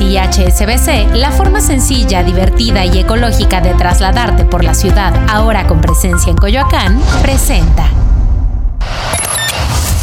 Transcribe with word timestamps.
Y 0.00 0.16
HSBC, 0.16 1.14
la 1.14 1.30
forma 1.32 1.60
sencilla, 1.60 2.22
divertida 2.22 2.84
y 2.84 2.98
ecológica 2.98 3.60
de 3.60 3.74
trasladarte 3.74 4.44
por 4.44 4.64
la 4.64 4.74
ciudad, 4.74 5.14
ahora 5.28 5.66
con 5.66 5.80
presencia 5.80 6.30
en 6.30 6.36
Coyoacán, 6.36 6.98
presenta. 7.20 7.90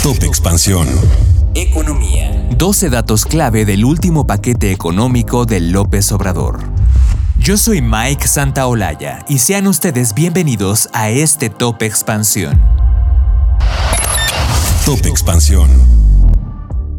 Top 0.03 0.23
Expansión. 0.23 0.87
Economía. 1.55 2.47
12 2.51 2.89
datos 2.89 3.25
clave 3.25 3.65
del 3.65 3.83
último 3.83 4.27
paquete 4.27 4.71
económico 4.71 5.45
del 5.45 5.71
López 5.71 6.11
Obrador. 6.11 6.59
Yo 7.37 7.57
soy 7.57 7.81
Mike 7.81 8.27
Santaolalla 8.27 9.25
y 9.27 9.39
sean 9.39 9.65
ustedes 9.65 10.13
bienvenidos 10.13 10.87
a 10.93 11.09
este 11.09 11.49
Top 11.49 11.81
Expansión. 11.81 12.61
Top 14.85 15.05
Expansión. 15.05 16.08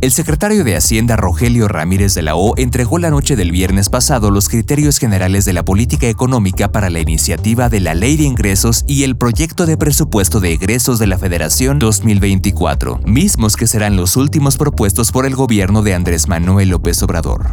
El 0.03 0.13
secretario 0.13 0.65
de 0.65 0.77
Hacienda 0.77 1.17
Rogelio 1.17 1.69
Ramírez 1.69 2.15
de 2.15 2.23
la 2.23 2.35
O 2.35 2.57
entregó 2.57 2.99
la 2.99 3.11
noche 3.11 3.37
del 3.37 3.53
viernes 3.53 3.91
pasado 3.91 4.31
los 4.31 4.49
criterios 4.49 4.97
generales 4.97 5.45
de 5.45 5.53
la 5.53 5.63
política 5.63 6.09
económica 6.09 6.73
para 6.73 6.89
la 6.89 7.01
iniciativa 7.01 7.69
de 7.69 7.81
la 7.81 7.95
Ley 7.95 8.17
de 8.17 8.25
Ingresos 8.25 8.83
y 8.87 9.03
el 9.05 9.19
proyecto 9.19 9.67
de 9.67 9.77
presupuesto 9.77 10.41
de 10.41 10.55
egresos 10.55 10.99
de 11.01 11.07
la 11.07 11.19
Federación 11.19 11.79
2024, 11.79 13.01
mismos 13.05 13.57
que 13.57 13.67
serán 13.67 13.97
los 13.97 14.17
últimos 14.17 14.57
propuestos 14.57 15.13
por 15.13 15.27
el 15.27 15.37
gobierno 15.37 15.83
de 15.83 15.93
Andrés 15.93 16.29
Manuel 16.29 16.71
López 16.71 17.03
Obrador. 17.03 17.51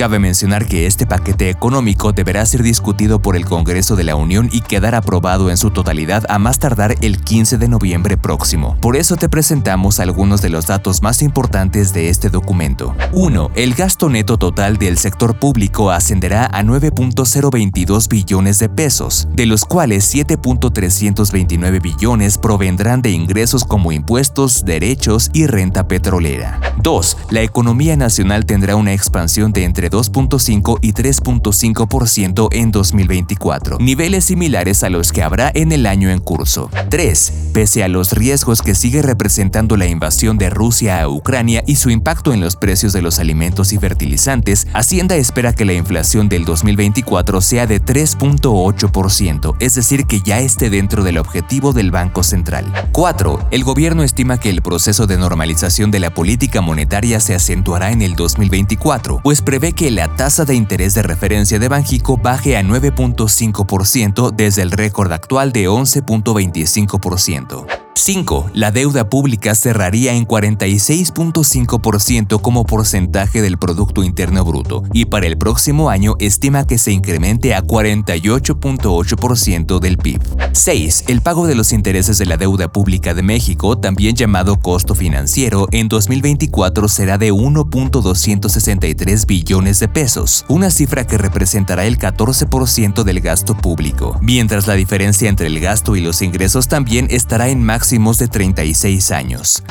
Cabe 0.00 0.18
mencionar 0.18 0.64
que 0.64 0.86
este 0.86 1.04
paquete 1.04 1.50
económico 1.50 2.12
deberá 2.12 2.46
ser 2.46 2.62
discutido 2.62 3.20
por 3.20 3.36
el 3.36 3.44
Congreso 3.44 3.96
de 3.96 4.04
la 4.04 4.16
Unión 4.16 4.48
y 4.50 4.62
quedar 4.62 4.94
aprobado 4.94 5.50
en 5.50 5.58
su 5.58 5.70
totalidad 5.70 6.24
a 6.30 6.38
más 6.38 6.58
tardar 6.58 6.94
el 7.02 7.20
15 7.20 7.58
de 7.58 7.68
noviembre 7.68 8.16
próximo. 8.16 8.78
Por 8.80 8.96
eso 8.96 9.16
te 9.16 9.28
presentamos 9.28 10.00
algunos 10.00 10.40
de 10.40 10.48
los 10.48 10.66
datos 10.66 11.02
más 11.02 11.20
importantes 11.20 11.69
de 11.70 12.08
este 12.08 12.30
documento. 12.30 12.96
1. 13.12 13.52
El 13.54 13.74
gasto 13.74 14.08
neto 14.08 14.38
total 14.38 14.76
del 14.76 14.98
sector 14.98 15.38
público 15.38 15.92
ascenderá 15.92 16.46
a 16.46 16.64
9.022 16.64 18.08
billones 18.08 18.58
de 18.58 18.68
pesos, 18.68 19.28
de 19.32 19.46
los 19.46 19.64
cuales 19.64 20.12
7.329 20.12 21.80
billones 21.80 22.38
provendrán 22.38 23.02
de 23.02 23.10
ingresos 23.10 23.64
como 23.64 23.92
impuestos, 23.92 24.64
derechos 24.64 25.30
y 25.32 25.46
renta 25.46 25.86
petrolera. 25.86 26.58
2. 26.82 27.16
La 27.30 27.42
economía 27.42 27.96
nacional 27.96 28.46
tendrá 28.46 28.76
una 28.76 28.92
expansión 28.92 29.52
de 29.52 29.64
entre 29.64 29.90
2.5 29.90 30.78
y 30.80 30.92
3.5% 30.92 32.48
en 32.52 32.70
2024, 32.70 33.78
niveles 33.78 34.24
similares 34.24 34.82
a 34.82 34.90
los 34.90 35.12
que 35.12 35.22
habrá 35.22 35.50
en 35.54 35.72
el 35.72 35.86
año 35.86 36.10
en 36.10 36.20
curso. 36.20 36.70
3. 36.88 37.32
Pese 37.52 37.82
a 37.82 37.88
los 37.88 38.12
riesgos 38.12 38.62
que 38.62 38.74
sigue 38.74 39.02
representando 39.02 39.76
la 39.76 39.86
invasión 39.86 40.38
de 40.38 40.50
Rusia 40.50 41.02
a 41.02 41.08
Ucrania 41.08 41.62
y 41.66 41.76
su 41.76 41.90
impacto 41.90 42.32
en 42.32 42.40
los 42.40 42.56
precios 42.56 42.92
de 42.92 43.02
los 43.02 43.18
alimentos 43.18 43.72
y 43.72 43.78
fertilizantes, 43.78 44.66
Hacienda 44.72 45.16
espera 45.16 45.52
que 45.52 45.64
la 45.64 45.72
inflación 45.72 46.28
del 46.28 46.44
2024 46.44 47.40
sea 47.40 47.66
de 47.66 47.82
3.8%, 47.82 49.56
es 49.60 49.74
decir, 49.74 50.06
que 50.06 50.20
ya 50.20 50.40
esté 50.40 50.70
dentro 50.70 51.02
del 51.02 51.18
objetivo 51.18 51.72
del 51.72 51.90
Banco 51.90 52.22
Central. 52.22 52.72
4. 52.92 53.48
El 53.50 53.64
gobierno 53.64 54.02
estima 54.02 54.38
que 54.38 54.50
el 54.50 54.62
proceso 54.62 55.06
de 55.06 55.18
normalización 55.18 55.90
de 55.90 56.00
la 56.00 56.14
política 56.14 56.60
monetaria 56.70 57.18
se 57.18 57.34
acentuará 57.34 57.90
en 57.90 58.00
el 58.00 58.14
2024, 58.14 59.22
pues 59.24 59.42
prevé 59.42 59.72
que 59.72 59.90
la 59.90 60.14
tasa 60.14 60.44
de 60.44 60.54
interés 60.54 60.94
de 60.94 61.02
referencia 61.02 61.58
de 61.58 61.66
Banjico 61.66 62.16
baje 62.16 62.56
a 62.56 62.62
9.5% 62.62 64.30
desde 64.30 64.62
el 64.62 64.70
récord 64.70 65.10
actual 65.10 65.50
de 65.50 65.68
11.25%. 65.68 67.79
5. 68.00 68.50
La 68.54 68.70
deuda 68.70 69.10
pública 69.10 69.54
cerraría 69.54 70.14
en 70.14 70.26
46.5% 70.26 72.40
como 72.40 72.64
porcentaje 72.64 73.42
del 73.42 73.58
Producto 73.58 74.02
Interno 74.02 74.42
Bruto 74.42 74.84
y 74.94 75.04
para 75.04 75.26
el 75.26 75.36
próximo 75.36 75.90
año 75.90 76.14
estima 76.18 76.66
que 76.66 76.78
se 76.78 76.92
incremente 76.92 77.54
a 77.54 77.62
48.8% 77.62 79.80
del 79.80 79.98
PIB. 79.98 80.22
6. 80.52 81.04
El 81.08 81.20
pago 81.20 81.46
de 81.46 81.54
los 81.54 81.74
intereses 81.74 82.16
de 82.16 82.24
la 82.24 82.38
deuda 82.38 82.72
pública 82.72 83.12
de 83.12 83.22
México, 83.22 83.76
también 83.76 84.16
llamado 84.16 84.58
costo 84.58 84.94
financiero, 84.94 85.68
en 85.70 85.88
2024 85.88 86.88
será 86.88 87.18
de 87.18 87.34
1.263 87.34 89.26
billones 89.26 89.78
de 89.78 89.88
pesos, 89.88 90.46
una 90.48 90.70
cifra 90.70 91.06
que 91.06 91.18
representará 91.18 91.84
el 91.84 91.98
14% 91.98 93.04
del 93.04 93.20
gasto 93.20 93.54
público, 93.54 94.18
mientras 94.22 94.66
la 94.66 94.72
diferencia 94.72 95.28
entre 95.28 95.48
el 95.48 95.60
gasto 95.60 95.96
y 95.96 96.00
los 96.00 96.22
ingresos 96.22 96.66
también 96.66 97.06
estará 97.10 97.50
en 97.50 97.62
máximo 97.62 97.89
de 97.90 98.28
36 98.28 99.10
años. 99.10 99.64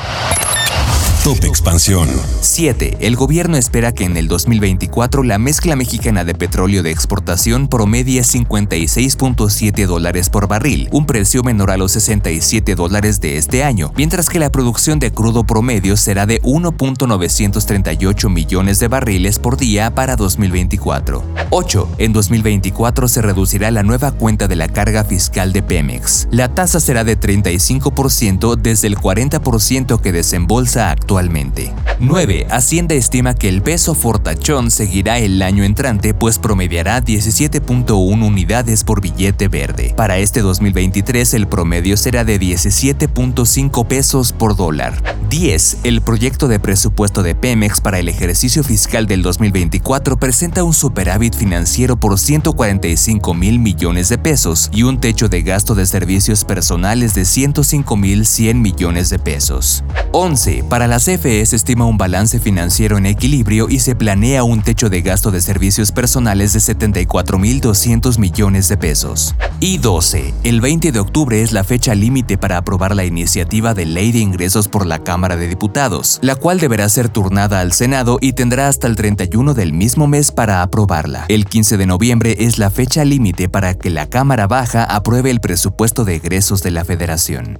Top 1.24 1.42
Expansión. 1.44 2.08
7. 2.40 2.98
El 3.00 3.16
gobierno 3.16 3.56
espera 3.56 3.92
que 3.92 4.04
en 4.04 4.16
el 4.16 4.28
2024 4.28 5.22
la 5.22 5.38
mezcla 5.38 5.74
mexicana 5.74 6.24
de 6.24 6.34
petróleo 6.34 6.82
de 6.82 6.90
exportación 6.90 7.68
promedie 7.68 8.22
56.7 8.22 9.86
dólares 9.86 10.28
por 10.28 10.48
barril, 10.48 10.88
un 10.92 11.06
precio 11.06 11.42
menor 11.42 11.70
a 11.70 11.78
los 11.78 11.92
67 11.92 12.74
dólares 12.74 13.20
de 13.20 13.38
este 13.38 13.64
año, 13.64 13.92
mientras 13.96 14.28
que 14.28 14.38
la 14.38 14.50
producción 14.50 14.98
de 14.98 15.12
crudo 15.12 15.44
promedio 15.44 15.96
será 15.96 16.26
de 16.26 16.42
1.938 16.42 18.30
millones 18.30 18.78
de 18.78 18.88
barriles 18.88 19.38
por 19.38 19.56
día 19.56 19.94
para 19.94 20.16
2024. 20.16 21.22
8. 21.50 21.88
En 22.00 22.14
2024 22.14 23.08
se 23.08 23.20
reducirá 23.20 23.70
la 23.70 23.82
nueva 23.82 24.10
cuenta 24.10 24.48
de 24.48 24.56
la 24.56 24.68
carga 24.68 25.04
fiscal 25.04 25.52
de 25.52 25.62
Pemex. 25.62 26.28
La 26.30 26.48
tasa 26.48 26.80
será 26.80 27.04
de 27.04 27.20
35% 27.20 28.56
desde 28.56 28.88
el 28.88 28.96
40% 28.96 30.00
que 30.00 30.10
desembolsa 30.10 30.90
actualmente 30.90 31.10
actualmente. 31.10 31.74
9. 31.98 32.46
Hacienda 32.50 32.94
estima 32.94 33.34
que 33.34 33.48
el 33.48 33.62
peso 33.62 33.94
fortachón 33.94 34.70
seguirá 34.70 35.18
el 35.18 35.42
año 35.42 35.64
entrante 35.64 36.14
pues 36.14 36.38
promediará 36.38 37.02
17.1 37.02 38.26
unidades 38.26 38.84
por 38.84 39.02
billete 39.02 39.48
verde. 39.48 39.92
Para 39.96 40.18
este 40.18 40.40
2023 40.40 41.34
el 41.34 41.46
promedio 41.46 41.96
será 41.96 42.24
de 42.24 42.40
17.5 42.40 43.86
pesos 43.86 44.32
por 44.32 44.56
dólar. 44.56 45.02
10. 45.28 45.78
El 45.84 46.00
proyecto 46.00 46.48
de 46.48 46.58
presupuesto 46.58 47.22
de 47.22 47.34
Pemex 47.34 47.80
para 47.80 47.98
el 47.98 48.08
ejercicio 48.08 48.64
fiscal 48.64 49.06
del 49.06 49.22
2024 49.22 50.16
presenta 50.16 50.64
un 50.64 50.72
superávit 50.72 51.34
financiero 51.34 51.89
por 51.96 52.18
145 52.18 53.34
mil 53.34 53.58
millones 53.58 54.08
de 54.08 54.18
pesos 54.18 54.70
y 54.72 54.82
un 54.82 55.00
techo 55.00 55.28
de 55.28 55.42
gasto 55.42 55.74
de 55.74 55.86
servicios 55.86 56.44
personales 56.44 57.14
de 57.14 57.24
105 57.24 57.96
mil 57.96 58.26
100 58.26 58.62
millones 58.62 59.10
de 59.10 59.18
pesos. 59.18 59.84
11. 60.12 60.64
Para 60.68 60.86
la 60.86 60.98
CFE 60.98 61.44
se 61.46 61.56
estima 61.56 61.84
un 61.84 61.96
balance 61.98 62.40
financiero 62.40 62.98
en 62.98 63.06
equilibrio 63.06 63.68
y 63.68 63.78
se 63.78 63.94
planea 63.94 64.42
un 64.42 64.62
techo 64.62 64.90
de 64.90 65.02
gasto 65.02 65.30
de 65.30 65.40
servicios 65.40 65.92
personales 65.92 66.52
de 66.52 66.58
74.200 66.58 68.18
millones 68.18 68.68
de 68.68 68.76
pesos. 68.76 69.34
Y 69.60 69.78
12. 69.78 70.34
El 70.42 70.60
20 70.60 70.92
de 70.92 70.98
octubre 70.98 71.42
es 71.42 71.52
la 71.52 71.64
fecha 71.64 71.94
límite 71.94 72.38
para 72.38 72.56
aprobar 72.56 72.96
la 72.96 73.04
iniciativa 73.04 73.74
de 73.74 73.86
ley 73.86 74.12
de 74.12 74.18
ingresos 74.18 74.68
por 74.68 74.86
la 74.86 75.00
Cámara 75.00 75.36
de 75.36 75.48
Diputados, 75.48 76.18
la 76.22 76.36
cual 76.36 76.58
deberá 76.58 76.88
ser 76.88 77.08
turnada 77.08 77.60
al 77.60 77.72
Senado 77.72 78.18
y 78.20 78.32
tendrá 78.32 78.68
hasta 78.68 78.86
el 78.86 78.96
31 78.96 79.54
del 79.54 79.72
mismo 79.72 80.06
mes 80.06 80.32
para 80.32 80.62
aprobarla. 80.62 81.26
El 81.28 81.46
15 81.46 81.76
de 81.80 81.86
noviembre 81.86 82.36
es 82.40 82.58
la 82.58 82.68
fecha 82.68 83.06
límite 83.06 83.48
para 83.48 83.72
que 83.72 83.88
la 83.88 84.06
Cámara 84.06 84.46
Baja 84.46 84.84
apruebe 84.84 85.30
el 85.30 85.40
presupuesto 85.40 86.04
de 86.04 86.16
egresos 86.16 86.62
de 86.62 86.70
la 86.70 86.84
Federación. 86.84 87.58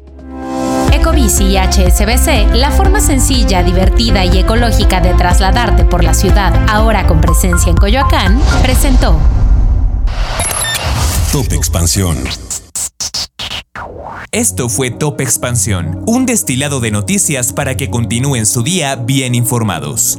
Ecobici 0.93 1.45
y 1.45 1.57
HSBC, 1.57 2.55
la 2.55 2.71
forma 2.71 3.01
sencilla, 3.01 3.63
divertida 3.63 4.27
y 4.27 4.41
ecológica 4.41 5.01
de 5.01 5.15
trasladarte 5.15 5.85
por 5.87 6.05
la 6.05 6.13
ciudad, 6.13 6.53
ahora 6.69 7.07
con 7.07 7.23
presencia 7.23 7.71
en 7.71 7.79
Coyoacán, 7.79 8.39
presentó 8.63 9.19
Top 11.33 11.51
Expansión. 11.53 12.19
Esto 14.33 14.69
fue 14.69 14.91
Top 14.91 15.23
Expansión, 15.23 16.05
un 16.07 16.27
destilado 16.27 16.81
de 16.81 16.91
noticias 16.91 17.55
para 17.55 17.75
que 17.75 17.89
continúen 17.89 18.45
su 18.45 18.63
día 18.63 18.97
bien 18.97 19.35
informados. 19.35 20.19